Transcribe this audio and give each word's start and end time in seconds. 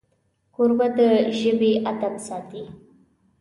کوربه 0.55 0.87
د 0.97 0.99
ژبې 1.39 1.71
ادب 1.91 2.13
ساتي. 2.27 2.63